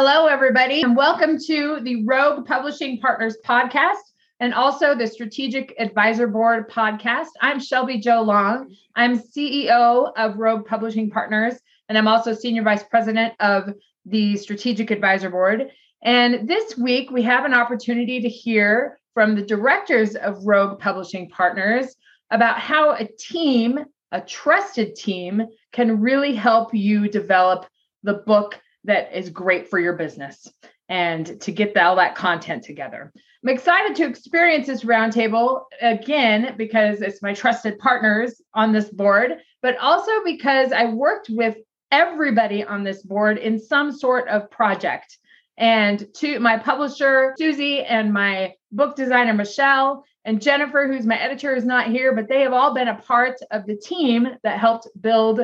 [0.00, 6.28] Hello, everybody, and welcome to the Rogue Publishing Partners podcast and also the Strategic Advisor
[6.28, 7.30] Board podcast.
[7.40, 8.72] I'm Shelby Jo Long.
[8.94, 11.54] I'm CEO of Rogue Publishing Partners,
[11.88, 13.74] and I'm also Senior Vice President of
[14.06, 15.72] the Strategic Advisor Board.
[16.02, 21.28] And this week, we have an opportunity to hear from the directors of Rogue Publishing
[21.28, 21.96] Partners
[22.30, 23.80] about how a team,
[24.12, 27.66] a trusted team, can really help you develop
[28.04, 30.48] the book that is great for your business
[30.88, 33.12] and to get all that content together.
[33.44, 39.36] I'm excited to experience this roundtable again because it's my trusted partners on this board,
[39.62, 41.56] but also because I worked with
[41.92, 45.18] everybody on this board in some sort of project.
[45.58, 51.54] And to my publisher, Susie, and my book designer, Michelle, and Jennifer, who's my editor,
[51.54, 54.88] is not here, but they have all been a part of the team that helped
[55.00, 55.40] build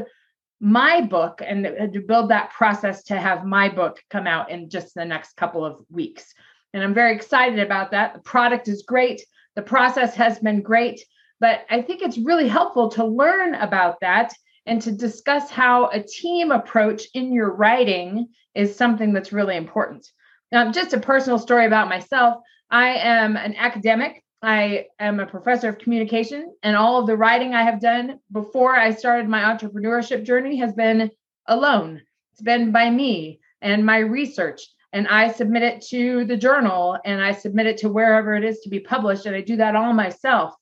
[0.61, 4.95] my book and to build that process to have my book come out in just
[4.95, 6.33] the next couple of weeks.
[6.73, 8.15] And I'm very excited about that.
[8.15, 9.23] The product is great,
[9.57, 11.05] the process has been great,
[11.41, 14.33] but I think it's really helpful to learn about that
[14.67, 20.07] and to discuss how a team approach in your writing is something that's really important.
[20.51, 22.37] Now, just a personal story about myself
[22.71, 27.55] I am an academic I am a professor of communication, and all of the writing
[27.55, 31.11] I have done before I started my entrepreneurship journey has been
[31.47, 32.03] alone.
[32.33, 34.61] It's been by me and my research.
[34.93, 38.61] And I submit it to the journal and I submit it to wherever it is
[38.61, 39.27] to be published.
[39.27, 40.55] And I do that all myself.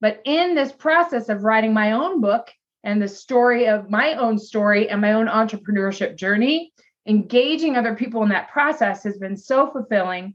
[0.00, 2.50] But in this process of writing my own book
[2.82, 6.72] and the story of my own story and my own entrepreneurship journey,
[7.06, 10.34] engaging other people in that process has been so fulfilling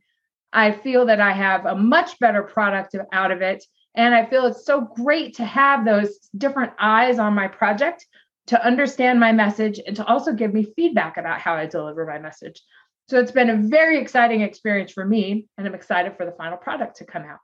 [0.55, 3.63] I feel that I have a much better product out of it.
[3.93, 8.05] And I feel it's so great to have those different eyes on my project
[8.47, 12.19] to understand my message and to also give me feedback about how I deliver my
[12.19, 12.61] message.
[13.09, 16.57] So it's been a very exciting experience for me, and I'm excited for the final
[16.57, 17.39] product to come out.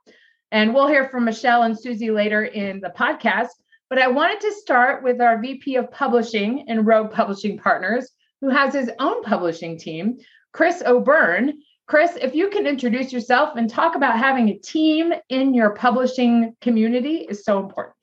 [0.50, 3.48] And we'll hear from Michelle and Susie later in the podcast.
[3.88, 8.48] But I wanted to start with our VP of Publishing and Rogue Publishing Partners, who
[8.48, 10.18] has his own publishing team,
[10.52, 11.62] Chris O'Byrne.
[11.86, 16.56] Chris, if you can introduce yourself and talk about having a team in your publishing
[16.60, 17.96] community is so important.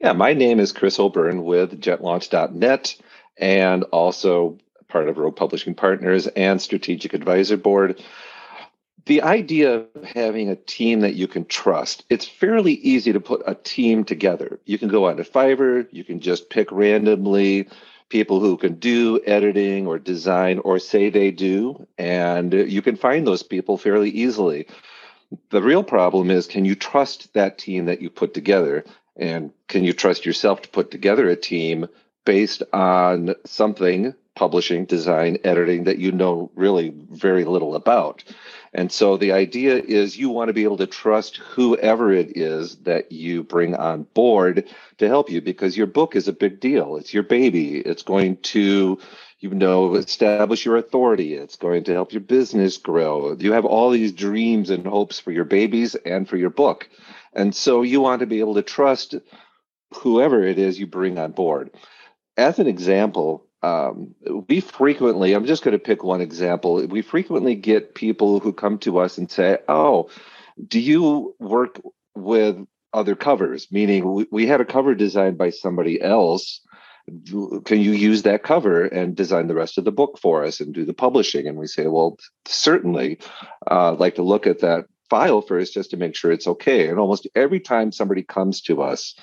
[0.00, 2.96] Yeah, my name is Chris O'Byrne with jetlaunch.net
[3.38, 4.58] and also
[4.88, 8.02] part of Rogue Publishing Partners and Strategic Advisor Board.
[9.06, 13.42] The idea of having a team that you can trust, it's fairly easy to put
[13.46, 14.60] a team together.
[14.64, 17.68] You can go onto Fiverr, you can just pick randomly
[18.12, 23.26] people who can do editing or design or say they do, and you can find
[23.26, 24.66] those people fairly easily.
[25.48, 28.84] The real problem is can you trust that team that you put together?
[29.16, 31.88] And can you trust yourself to put together a team
[32.26, 38.24] based on something publishing, design, editing that you know really very little about?
[38.74, 42.76] And so the idea is you want to be able to trust whoever it is
[42.78, 44.66] that you bring on board
[44.98, 46.96] to help you because your book is a big deal.
[46.96, 47.78] It's your baby.
[47.78, 48.98] It's going to,
[49.40, 51.34] you know, establish your authority.
[51.34, 53.36] It's going to help your business grow.
[53.38, 56.88] You have all these dreams and hopes for your babies and for your book.
[57.34, 59.16] And so you want to be able to trust
[59.96, 61.70] whoever it is you bring on board.
[62.38, 64.14] As an example, um,
[64.48, 66.84] we frequently, I'm just going to pick one example.
[66.86, 70.10] We frequently get people who come to us and say, Oh,
[70.66, 71.80] do you work
[72.14, 73.70] with other covers?
[73.70, 76.60] Meaning, we, we had a cover designed by somebody else.
[77.64, 80.74] Can you use that cover and design the rest of the book for us and
[80.74, 81.46] do the publishing?
[81.46, 83.18] And we say, Well, certainly,
[83.70, 86.88] uh, like to look at that file first just to make sure it's okay.
[86.88, 89.14] And almost every time somebody comes to us,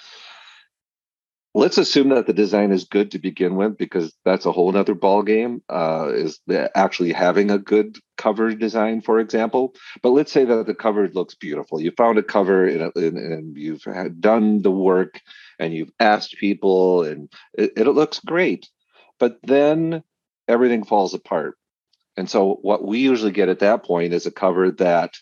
[1.55, 4.93] let's assume that the design is good to begin with because that's a whole other
[4.93, 6.39] ball game uh, is
[6.75, 9.73] actually having a good cover design for example.
[10.03, 11.81] But let's say that the cover looks beautiful.
[11.81, 13.83] You found a cover and you've
[14.19, 15.19] done the work
[15.57, 18.69] and you've asked people and it, it looks great.
[19.19, 20.03] But then
[20.47, 21.55] everything falls apart.
[22.15, 25.13] And so what we usually get at that point is a cover that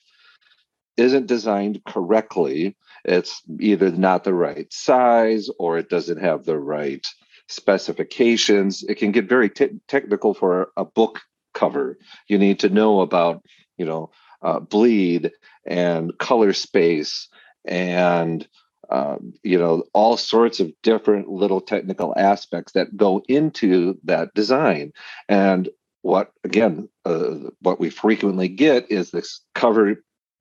[0.98, 2.76] isn't designed correctly
[3.08, 7.06] it's either not the right size or it doesn't have the right
[7.48, 8.84] specifications.
[8.84, 11.22] It can get very technical for a book
[11.54, 11.98] cover.
[12.28, 13.44] You need to know about,
[13.78, 14.12] you know,
[14.42, 15.32] uh, bleed
[15.66, 17.30] and color space
[17.66, 18.48] and
[18.90, 24.94] um, you know all sorts of different little technical aspects that go into that design
[25.28, 25.70] and
[26.04, 29.96] what again uh, what we frequently get is this cover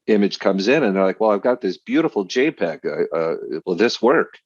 [0.06, 3.74] image comes in and they're like well i've got this beautiful jpeg uh, uh, will
[3.76, 4.38] this work?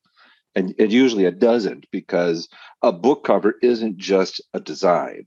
[0.54, 2.48] And, and usually it doesn't because
[2.82, 5.26] a book cover isn't just a design.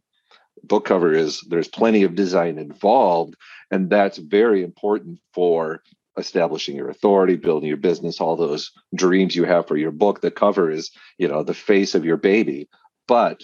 [0.63, 3.35] Book cover is there's plenty of design involved
[3.71, 5.81] and that's very important for
[6.17, 10.21] establishing your authority building your business all those dreams you have for your book.
[10.21, 12.69] The cover is you know the face of your baby.
[13.07, 13.43] But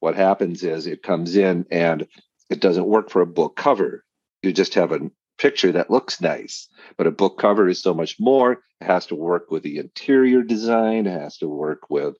[0.00, 2.06] what happens is it comes in and
[2.50, 4.04] it doesn't work for a book cover.
[4.42, 8.16] You just have a picture that looks nice, but a book cover is so much
[8.18, 8.52] more.
[8.80, 12.16] It has to work with the interior design, it has to work with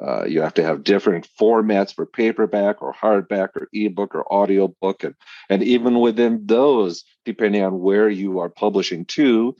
[0.00, 5.04] uh, you have to have different formats for paperback or hardback or ebook or audiobook
[5.04, 5.14] and
[5.48, 9.54] and even within those depending on where you are publishing to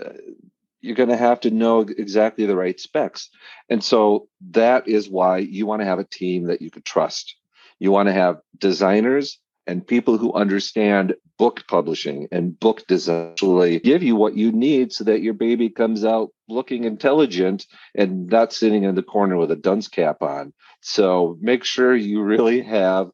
[0.00, 0.12] uh,
[0.80, 3.28] you're going to have to know exactly the right specs.
[3.68, 7.34] And so that is why you want to have a team that you could trust.
[7.80, 13.80] You want to have designers and people who understand book publishing and book design actually
[13.80, 18.52] give you what you need so that your baby comes out looking intelligent and not
[18.52, 20.52] sitting in the corner with a dunce cap on.
[20.80, 23.10] So make sure you really have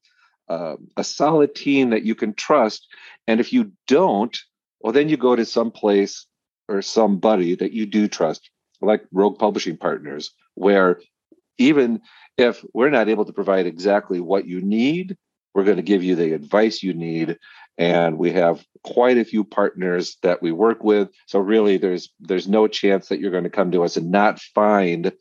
[0.49, 2.87] uh, a solid team that you can trust.
[3.27, 4.37] And if you don't,
[4.81, 6.27] well, then you go to some place
[6.69, 8.51] or somebody that you do trust,
[8.81, 11.01] like Rogue Publishing Partners, where
[11.59, 12.03] even
[12.37, 15.17] if we're not able to provide exactly what you need,
[15.55, 17.39] we're going to give you the advice you need.
[17.79, 21.09] And we have quite a few partners that we work with.
[21.27, 24.41] So really there's there's no chance that you're going to come to us and not
[24.41, 25.13] find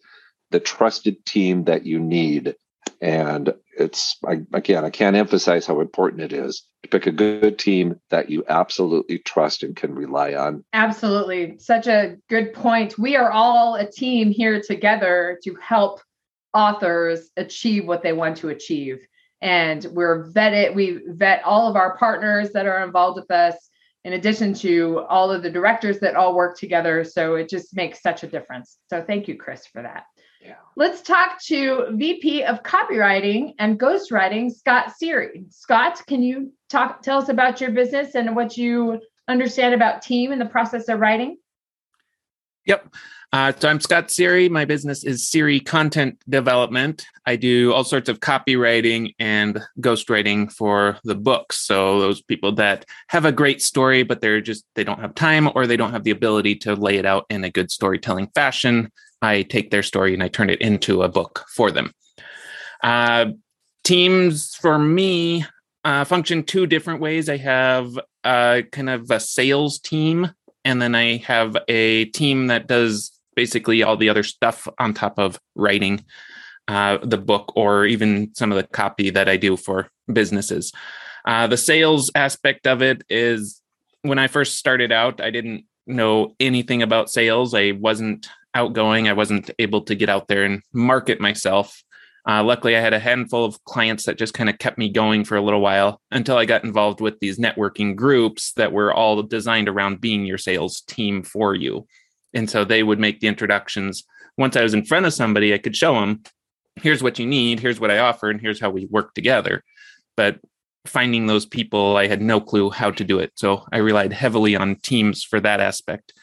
[0.51, 2.55] the trusted team that you need.
[2.99, 7.57] And it's I, again, I can't emphasize how important it is to pick a good
[7.57, 10.63] team that you absolutely trust and can rely on.
[10.73, 11.57] Absolutely.
[11.57, 12.97] Such a good point.
[12.97, 16.01] We are all a team here together to help
[16.53, 19.07] authors achieve what they want to achieve.
[19.41, 23.55] And we're vetted, we vet all of our partners that are involved with us,
[24.03, 27.03] in addition to all of the directors that all work together.
[27.03, 28.77] So it just makes such a difference.
[28.89, 30.05] So thank you, Chris, for that.
[30.43, 30.55] Yeah.
[30.75, 35.51] Let's talk to VP of Copywriting and Ghostwriting, Scott Sery.
[35.53, 40.31] Scott, can you talk tell us about your business and what you understand about team
[40.31, 41.37] and the process of writing?
[42.65, 42.93] Yep.
[43.33, 44.49] Uh, so I'm Scott Sery.
[44.49, 47.05] My business is Sery Content Development.
[47.25, 51.59] I do all sorts of copywriting and ghostwriting for the books.
[51.59, 55.49] So those people that have a great story, but they're just they don't have time
[55.55, 58.91] or they don't have the ability to lay it out in a good storytelling fashion.
[59.21, 61.93] I take their story and I turn it into a book for them.
[62.83, 63.27] Uh,
[63.85, 65.45] teams for me
[65.83, 67.29] uh, function two different ways.
[67.29, 70.31] I have uh, kind of a sales team,
[70.63, 75.17] and then I have a team that does basically all the other stuff on top
[75.17, 76.03] of writing
[76.67, 80.71] uh, the book or even some of the copy that I do for businesses.
[81.25, 83.61] Uh, the sales aspect of it is
[84.01, 87.53] when I first started out, I didn't know anything about sales.
[87.53, 89.07] I wasn't outgoing.
[89.07, 91.83] I wasn't able to get out there and market myself.
[92.27, 95.23] Uh, luckily, I had a handful of clients that just kind of kept me going
[95.23, 99.23] for a little while until I got involved with these networking groups that were all
[99.23, 101.87] designed around being your sales team for you.
[102.33, 104.03] And so they would make the introductions.
[104.37, 106.23] Once I was in front of somebody, I could show them,
[106.75, 109.63] here's what you need, here's what I offer, and here's how we work together.
[110.15, 110.39] But
[110.85, 113.31] finding those people, I had no clue how to do it.
[113.35, 116.13] So I relied heavily on teams for that aspect.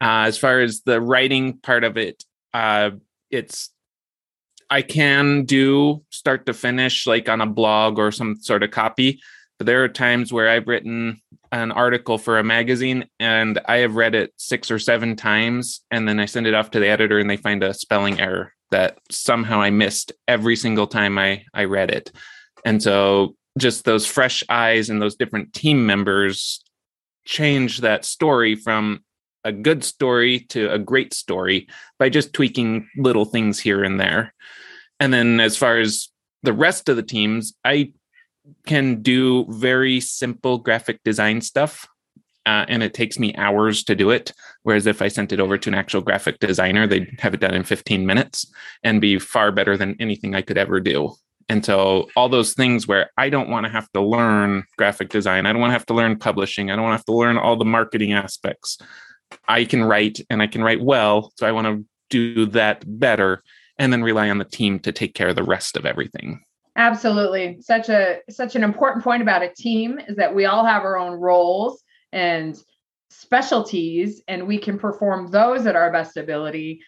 [0.00, 2.90] Uh, as far as the writing part of it, uh,
[3.30, 3.70] it's
[4.70, 9.20] I can do start to finish like on a blog or some sort of copy,
[9.58, 11.20] but there are times where I've written
[11.52, 16.08] an article for a magazine and I have read it six or seven times, and
[16.08, 18.98] then I send it off to the editor and they find a spelling error that
[19.10, 22.12] somehow I missed every single time I I read it,
[22.64, 26.62] and so just those fresh eyes and those different team members
[27.24, 29.00] change that story from
[29.44, 31.68] a good story to a great story
[31.98, 34.34] by just tweaking little things here and there.
[34.98, 36.08] And then as far as
[36.42, 37.92] the rest of the teams, I
[38.66, 41.86] can do very simple graphic design stuff.
[42.46, 44.32] Uh, and it takes me hours to do it.
[44.62, 47.54] Whereas if I sent it over to an actual graphic designer, they'd have it done
[47.54, 48.50] in 15 minutes
[48.82, 51.14] and be far better than anything I could ever do.
[51.50, 55.46] And so all those things where I don't want to have to learn graphic design,
[55.46, 57.36] I don't want to have to learn publishing, I don't want to have to learn
[57.36, 58.78] all the marketing aspects.
[59.48, 61.32] I can write and I can write well.
[61.36, 63.42] So I want to do that better.
[63.78, 66.44] and then rely on the team to take care of the rest of everything.
[66.76, 67.60] Absolutely.
[67.62, 70.98] Such a such an important point about a team is that we all have our
[70.98, 71.82] own roles
[72.12, 72.56] and
[73.10, 76.80] specialties and we can perform those at our best ability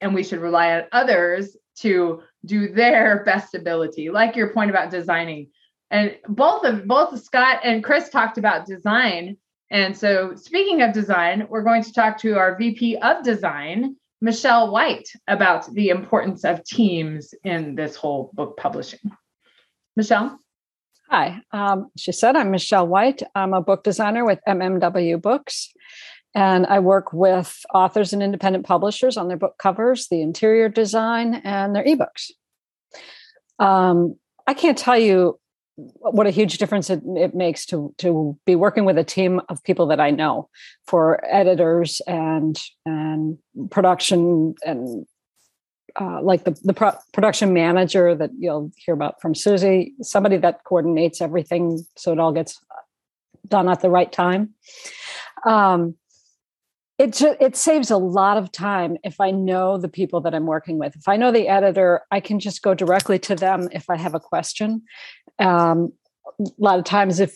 [0.00, 4.90] and we should rely on others to do their best ability like your point about
[4.90, 5.48] designing
[5.90, 9.36] and both of both scott and chris talked about design
[9.70, 14.70] and so speaking of design we're going to talk to our vp of design michelle
[14.70, 19.00] white about the importance of teams in this whole book publishing.
[19.94, 20.38] Michelle?
[21.08, 23.22] Hi um, she said i'm michelle white.
[23.34, 25.72] I'm a book designer with mmw books
[26.36, 31.36] and I work with authors and independent publishers on their book covers, the interior design,
[31.36, 32.30] and their ebooks.
[33.58, 35.40] Um, I can't tell you
[35.76, 39.62] what a huge difference it, it, makes to to be working with a team of
[39.62, 40.48] people that I know
[40.86, 43.38] for editors and and
[43.70, 45.06] production and
[46.00, 50.64] uh, like the the pro- production manager that you'll hear about from Susie, somebody that
[50.64, 52.58] coordinates everything so it all gets
[53.46, 54.54] done at the right time.
[55.44, 55.94] Um,
[56.98, 60.78] it it saves a lot of time if I know the people that I'm working
[60.78, 60.96] with.
[60.96, 64.14] If I know the editor, I can just go directly to them if I have
[64.14, 64.82] a question.
[65.38, 65.92] Um,
[66.40, 67.34] a lot of times, if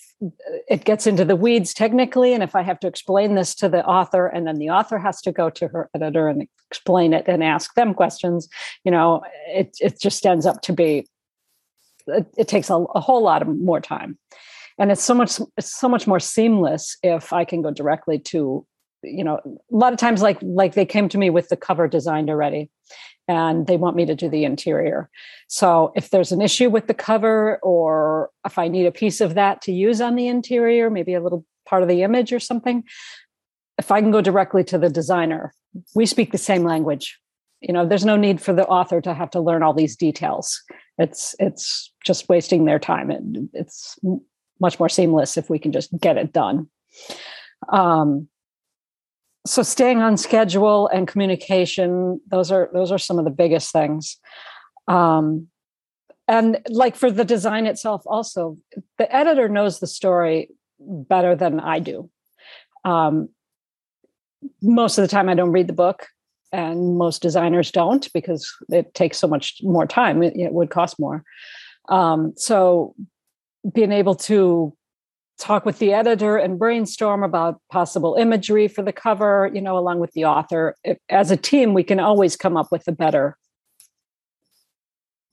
[0.68, 3.84] it gets into the weeds technically, and if I have to explain this to the
[3.84, 7.44] author, and then the author has to go to her editor and explain it and
[7.44, 8.48] ask them questions,
[8.84, 11.06] you know, it it just ends up to be
[12.06, 14.18] it, it takes a, a whole lot of more time
[14.78, 18.66] and it's so much it's so much more seamless if i can go directly to
[19.02, 21.88] you know a lot of times like like they came to me with the cover
[21.88, 22.70] designed already
[23.28, 25.08] and they want me to do the interior.
[25.46, 29.34] So if there's an issue with the cover or if i need a piece of
[29.34, 32.82] that to use on the interior maybe a little part of the image or something
[33.78, 35.54] if i can go directly to the designer
[35.94, 37.18] we speak the same language.
[37.60, 40.62] You know there's no need for the author to have to learn all these details.
[40.98, 43.10] It's it's just wasting their time.
[43.10, 43.98] It, it's
[44.60, 46.68] much more seamless if we can just get it done.
[47.70, 48.28] Um,
[49.46, 54.18] so staying on schedule and communication those are those are some of the biggest things.
[54.88, 55.48] Um,
[56.28, 58.58] and like for the design itself also
[58.98, 62.10] the editor knows the story better than i do.
[62.84, 63.28] Um,
[64.62, 66.08] most of the time i don't read the book
[66.52, 70.98] and most designers don't because it takes so much more time it, it would cost
[70.98, 71.24] more.
[71.88, 72.94] Um, so
[73.72, 74.74] being able to
[75.40, 79.98] talk with the editor and brainstorm about possible imagery for the cover you know along
[79.98, 80.76] with the author.
[81.08, 83.36] As a team we can always come up with a better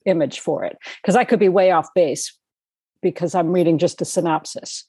[0.06, 2.34] image for it because i could be way off base
[3.02, 4.84] because i'm reading just a synopsis.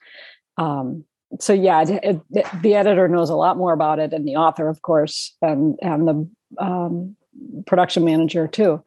[0.58, 1.04] Um,
[1.40, 4.70] so yeah it, it, the editor knows a lot more about it and the author
[4.70, 7.16] of course and and the um,
[7.68, 8.84] production manager too.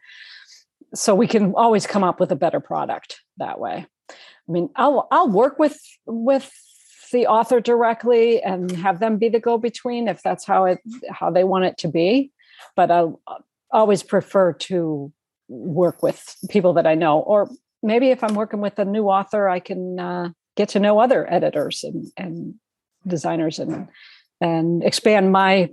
[0.94, 3.86] So we can always come up with a better product that way
[4.48, 6.50] I mean, I'll I'll work with with
[7.12, 10.80] the author directly and have them be the go between if that's how it
[11.10, 12.32] how they want it to be.
[12.74, 13.06] But I
[13.70, 15.12] always prefer to
[15.48, 17.50] work with people that I know, or
[17.82, 21.30] maybe if I'm working with a new author, I can uh, get to know other
[21.32, 22.54] editors and and
[23.06, 23.88] designers and
[24.40, 25.70] and expand my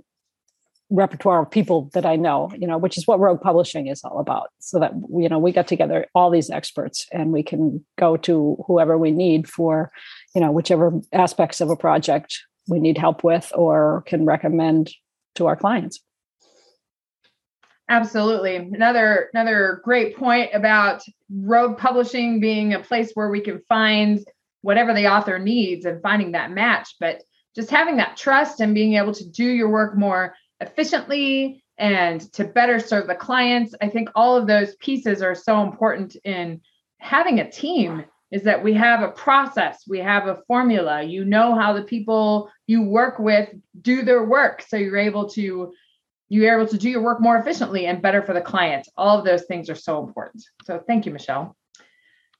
[0.90, 4.18] repertoire of people that I know, you know, which is what Rogue Publishing is all
[4.18, 4.50] about.
[4.58, 8.62] So that you know, we got together all these experts and we can go to
[8.66, 9.90] whoever we need for,
[10.34, 14.90] you know, whichever aspects of a project we need help with or can recommend
[15.36, 16.00] to our clients.
[17.88, 18.54] Absolutely.
[18.54, 24.24] Another another great point about Rogue Publishing being a place where we can find
[24.62, 27.22] whatever the author needs and finding that match, but
[27.56, 32.44] just having that trust and being able to do your work more efficiently and to
[32.44, 33.74] better serve the clients.
[33.80, 36.60] I think all of those pieces are so important in
[36.98, 41.02] having a team is that we have a process, we have a formula.
[41.02, 43.48] You know how the people you work with
[43.80, 45.72] do their work so you're able to
[46.28, 48.86] you're able to do your work more efficiently and better for the client.
[48.96, 50.44] All of those things are so important.
[50.64, 51.56] So thank you, Michelle.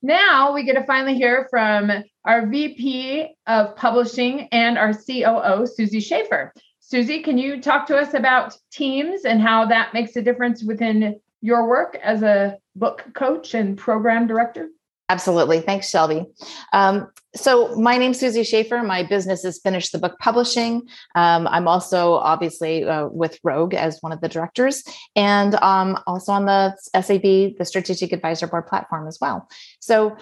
[0.00, 1.90] Now we get to finally hear from
[2.24, 6.54] our VP of Publishing and our COO, Susie Schaefer.
[6.90, 11.20] Susie, can you talk to us about teams and how that makes a difference within
[11.40, 14.68] your work as a book coach and program director?
[15.08, 15.60] Absolutely.
[15.60, 16.26] Thanks, Shelby.
[16.72, 18.82] Um, so, my name's Susie Schaefer.
[18.82, 20.88] My business is Finish the Book Publishing.
[21.14, 24.82] Um, I'm also obviously uh, with Rogue as one of the directors
[25.14, 29.48] and um, also on the SAB, the Strategic Advisor Board platform as well.
[29.78, 30.16] So,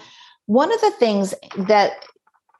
[0.45, 1.93] one of the things that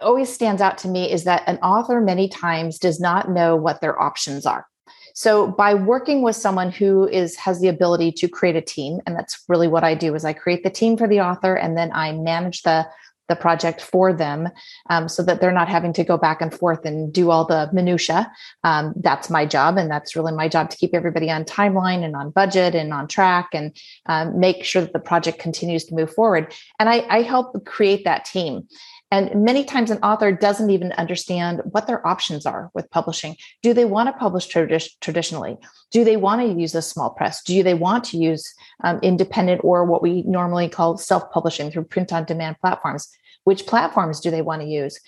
[0.02, 3.82] always stands out to me is that an author many times does not know what
[3.82, 4.66] their options are.
[5.14, 9.16] So by working with someone who is has the ability to create a team, and
[9.16, 11.92] that's really what I do is I create the team for the author, and then
[11.94, 12.88] I manage the
[13.30, 14.50] the project for them
[14.90, 17.70] um, so that they're not having to go back and forth and do all the
[17.72, 18.30] minutia
[18.64, 22.16] um, that's my job and that's really my job to keep everybody on timeline and
[22.16, 23.78] on budget and on track and
[24.08, 26.52] um, make sure that the project continues to move forward.
[26.80, 28.68] And I, I help create that team
[29.12, 33.36] and many times an author doesn't even understand what their options are with publishing.
[33.64, 35.58] Do they want to publish tradi- traditionally?
[35.92, 37.42] Do they want to use a small press?
[37.44, 41.86] Do they want to use um, independent or what we normally call self publishing through
[41.86, 43.10] print on demand platforms?
[43.46, 45.00] Which platforms do they want to use?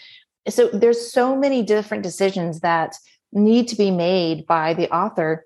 [0.50, 2.96] So there's so many different decisions that
[3.32, 5.46] need to be made by the author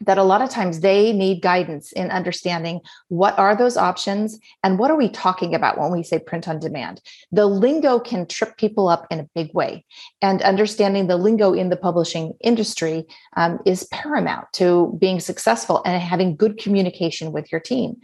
[0.00, 4.78] that a lot of times they need guidance in understanding what are those options and
[4.78, 7.00] what are we talking about when we say print on demand.
[7.32, 9.84] The lingo can trip people up in a big way,
[10.22, 16.02] and understanding the lingo in the publishing industry um, is paramount to being successful and
[16.02, 17.96] having good communication with your team.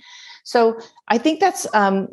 [0.45, 2.09] So I think that's um,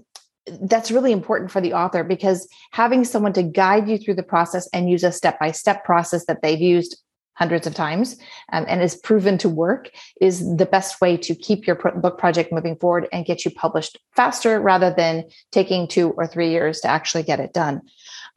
[0.62, 4.68] that's really important for the author because having someone to guide you through the process
[4.74, 7.02] and use a step by step process that they've used
[7.36, 8.18] hundreds of times
[8.52, 9.90] um, and is proven to work
[10.22, 13.98] is the best way to keep your book project moving forward and get you published
[14.16, 17.82] faster rather than taking two or three years to actually get it done.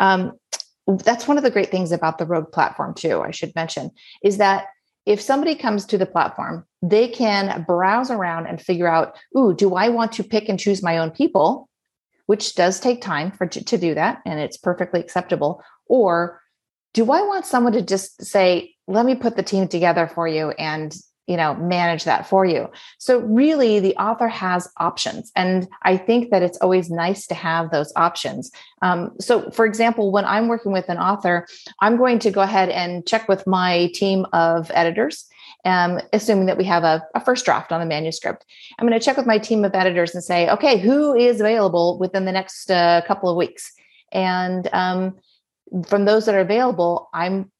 [0.00, 0.32] Um,
[0.86, 3.90] that's one of the great things about the rogue platform too i should mention
[4.22, 4.68] is that
[5.04, 9.74] if somebody comes to the platform they can browse around and figure out ooh do
[9.74, 11.68] i want to pick and choose my own people?
[12.26, 16.40] Which does take time for to do that and it's perfectly acceptable or
[16.96, 20.50] do i want someone to just say let me put the team together for you
[20.52, 22.68] and you know manage that for you?
[22.98, 27.70] So really the author has options and i think that it's always nice to have
[27.70, 28.50] those options.
[28.82, 31.46] Um, so for example when i'm working with an author
[31.80, 35.26] i'm going to go ahead and check with my team of editors
[35.64, 38.44] um, assuming that we have a, a first draft on the manuscript.
[38.78, 41.98] I'm going to check with my team of editors and say okay who is available
[41.98, 43.72] within the next uh, couple of weeks?
[44.12, 45.16] And um,
[45.86, 47.50] from those that are available i'm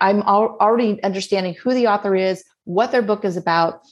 [0.00, 3.82] I'm already understanding who the author is, what their book is about,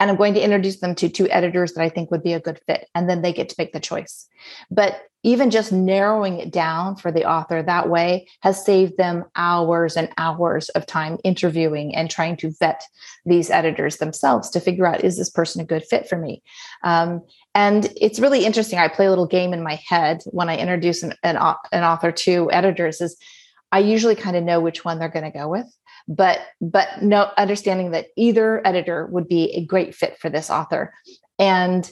[0.00, 2.40] and I'm going to introduce them to two editors that I think would be a
[2.40, 2.88] good fit.
[2.94, 4.26] And then they get to make the choice.
[4.70, 9.96] But even just narrowing it down for the author that way has saved them hours
[9.96, 12.82] and hours of time interviewing and trying to vet
[13.26, 16.42] these editors themselves to figure out is this person a good fit for me?
[16.84, 17.22] Um,
[17.54, 18.78] and it's really interesting.
[18.78, 21.36] I play a little game in my head when I introduce an, an,
[21.72, 23.16] an author to editors is
[23.72, 25.66] I usually kind of know which one they're going to go with,
[26.06, 30.94] but but no understanding that either editor would be a great fit for this author.
[31.38, 31.90] And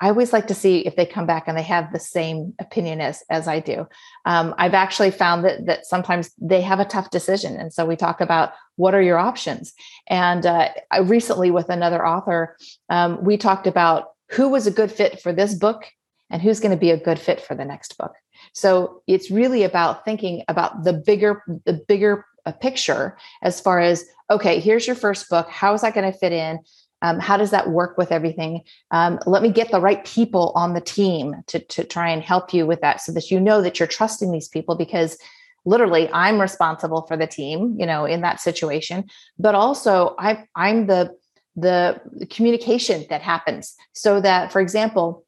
[0.00, 3.00] I always like to see if they come back and they have the same opinion
[3.00, 3.86] as as I do.
[4.24, 7.96] Um, I've actually found that that sometimes they have a tough decision, and so we
[7.96, 9.72] talk about what are your options.
[10.08, 12.56] And uh, I recently, with another author,
[12.90, 15.84] um, we talked about who was a good fit for this book
[16.30, 18.12] and who's going to be a good fit for the next book.
[18.52, 24.04] So it's really about thinking about the bigger, the bigger uh, picture as far as
[24.28, 25.48] okay, here's your first book.
[25.48, 26.58] How is that going to fit in?
[27.02, 28.62] Um, how does that work with everything?
[28.90, 32.54] Um, let me get the right people on the team to, to try and help
[32.54, 35.18] you with that so that you know that you're trusting these people because
[35.64, 39.04] literally I'm responsible for the team, you know, in that situation,
[39.38, 41.14] but also I, I'm the,
[41.56, 45.24] the communication that happens so that, for example,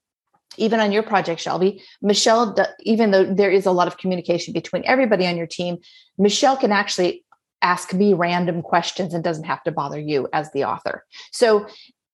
[0.56, 4.84] even on your project, Shelby, Michelle, even though there is a lot of communication between
[4.84, 5.78] everybody on your team,
[6.16, 7.24] Michelle can actually
[7.62, 11.04] ask me random questions and doesn't have to bother you as the author.
[11.32, 11.66] So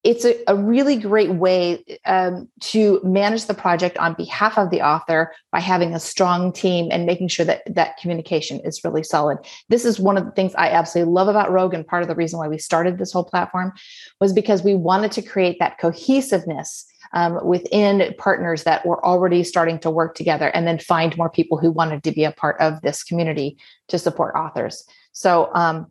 [0.04, 4.82] it's a, a really great way um, to manage the project on behalf of the
[4.82, 9.38] author by having a strong team and making sure that that communication is really solid.
[9.70, 12.14] This is one of the things I absolutely love about Rogue, and part of the
[12.14, 13.72] reason why we started this whole platform
[14.20, 19.78] was because we wanted to create that cohesiveness um, within partners that were already starting
[19.78, 22.80] to work together and then find more people who wanted to be a part of
[22.82, 23.56] this community
[23.88, 25.86] to support authors so um,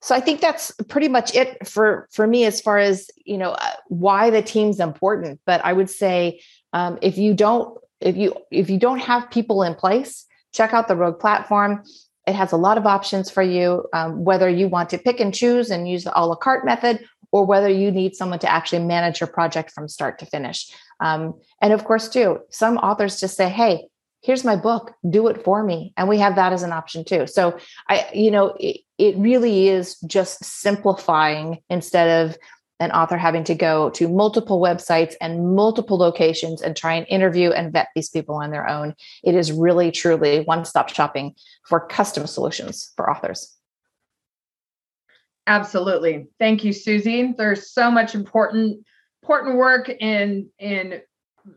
[0.00, 3.50] so i think that's pretty much it for for me as far as you know
[3.50, 6.40] uh, why the team's important but i would say
[6.72, 10.88] um, if you don't if you if you don't have people in place check out
[10.88, 11.82] the rogue platform
[12.26, 15.34] it has a lot of options for you um, whether you want to pick and
[15.34, 18.84] choose and use the a la carte method or whether you need someone to actually
[18.84, 20.70] manage your project from start to finish.
[21.00, 23.88] Um, and of course, too, some authors just say, hey,
[24.22, 25.92] here's my book, do it for me.
[25.96, 27.26] And we have that as an option too.
[27.26, 27.58] So
[27.88, 32.38] I, you know, it, it really is just simplifying instead of
[32.78, 37.50] an author having to go to multiple websites and multiple locations and try and interview
[37.50, 38.94] and vet these people on their own.
[39.22, 43.56] It is really, truly one stop shopping for custom solutions for authors.
[45.46, 46.28] Absolutely.
[46.38, 47.34] Thank you, Susie.
[47.36, 48.84] There's so much important
[49.22, 51.00] important work in in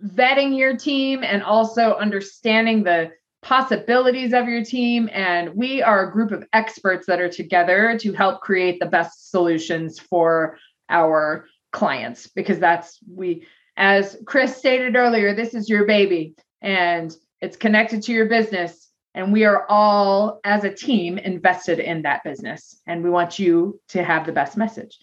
[0.05, 5.09] vetting your team and also understanding the possibilities of your team.
[5.13, 9.29] And we are a group of experts that are together to help create the best
[9.29, 10.57] solutions for
[10.89, 13.45] our clients because that's we
[13.77, 18.89] as Chris stated earlier this is your baby and it's connected to your business.
[19.13, 22.81] And we are all as a team invested in that business.
[22.87, 24.97] And we want you to have the best message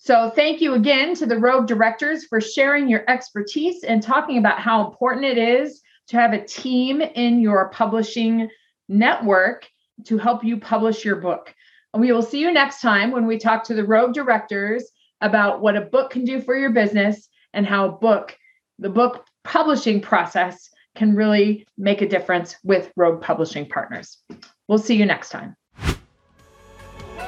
[0.00, 4.58] so thank you again to the rogue directors for sharing your expertise and talking about
[4.58, 8.48] how important it is to have a team in your publishing
[8.88, 9.68] network
[10.06, 11.54] to help you publish your book
[11.92, 15.60] and we will see you next time when we talk to the rogue directors about
[15.60, 18.36] what a book can do for your business and how a book
[18.78, 24.18] the book publishing process can really make a difference with Rogue Publishing Partners.
[24.68, 25.56] We'll see you next time.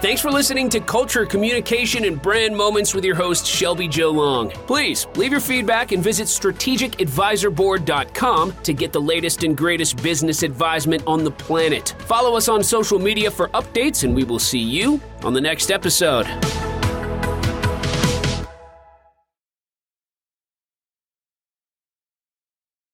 [0.03, 4.51] Thanks for listening to Culture, Communication, and Brand Moments with your host, Shelby Jo Long.
[4.51, 11.05] Please leave your feedback and visit strategicadvisorboard.com to get the latest and greatest business advisement
[11.07, 11.95] on the planet.
[12.01, 15.71] Follow us on social media for updates, and we will see you on the next
[15.71, 16.27] episode.